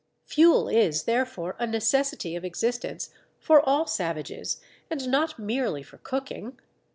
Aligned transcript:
Fuel 0.25 0.67
is 0.67 1.03
therefore 1.03 1.55
a 1.59 1.67
necessity 1.67 2.35
of 2.35 2.43
existence 2.43 3.11
for 3.39 3.61
all 3.61 3.85
savages, 3.85 4.59
and 4.89 5.07
not 5.07 5.37
merely 5.37 5.83
for 5.83 5.99
cooking. 5.99 6.57